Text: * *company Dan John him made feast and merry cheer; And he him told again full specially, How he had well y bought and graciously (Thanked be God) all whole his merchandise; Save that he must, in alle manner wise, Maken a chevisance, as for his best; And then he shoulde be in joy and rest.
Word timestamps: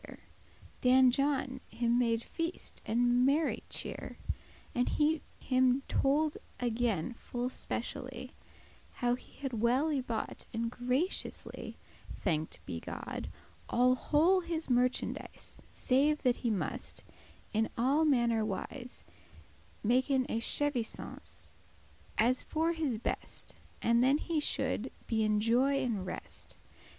* 0.01 0.01
*company 0.03 0.23
Dan 0.81 1.11
John 1.11 1.61
him 1.69 1.99
made 1.99 2.23
feast 2.23 2.81
and 2.87 3.23
merry 3.23 3.61
cheer; 3.69 4.17
And 4.73 4.89
he 4.89 5.21
him 5.37 5.83
told 5.87 6.37
again 6.59 7.13
full 7.13 7.51
specially, 7.51 8.31
How 8.93 9.13
he 9.13 9.37
had 9.43 9.61
well 9.61 9.89
y 9.89 10.01
bought 10.01 10.47
and 10.55 10.71
graciously 10.71 11.77
(Thanked 12.15 12.65
be 12.65 12.79
God) 12.79 13.29
all 13.69 13.93
whole 13.93 14.39
his 14.39 14.71
merchandise; 14.71 15.61
Save 15.69 16.23
that 16.23 16.37
he 16.37 16.49
must, 16.49 17.03
in 17.53 17.69
alle 17.77 18.03
manner 18.03 18.43
wise, 18.43 19.03
Maken 19.85 20.25
a 20.27 20.39
chevisance, 20.39 21.51
as 22.17 22.41
for 22.41 22.73
his 22.73 22.97
best; 22.97 23.55
And 23.83 24.03
then 24.03 24.17
he 24.17 24.39
shoulde 24.39 24.89
be 25.05 25.21
in 25.23 25.39
joy 25.39 25.83
and 25.83 26.07
rest. 26.07 26.57